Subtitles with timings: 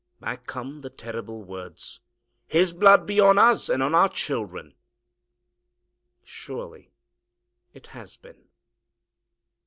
[0.19, 1.99] Back come the terrible words,
[2.47, 4.73] "His blood be on us and on our children."
[6.23, 6.91] Surely
[7.75, 8.45] it has been!